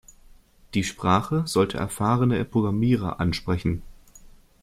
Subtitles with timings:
[0.73, 3.83] Die Sprache sollte erfahrene Programmierer ansprechen.